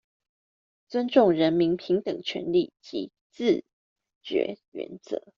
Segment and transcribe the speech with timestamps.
[0.89, 3.63] 尊重人民平等權利及自
[4.25, 5.23] 決原則